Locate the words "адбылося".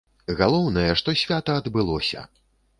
1.63-2.29